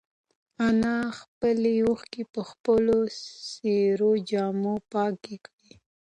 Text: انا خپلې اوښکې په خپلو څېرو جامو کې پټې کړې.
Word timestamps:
انا 0.67 0.95
خپلې 1.19 1.73
اوښکې 1.87 2.23
په 2.33 2.41
خپلو 2.49 2.97
څېرو 3.51 4.11
جامو 4.29 4.75
کې 4.79 4.83
پټې 4.91 5.35
کړې. 5.45 5.71